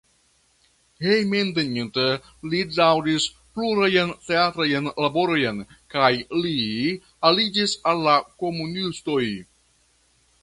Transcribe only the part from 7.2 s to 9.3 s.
aliĝis al la komunistoj.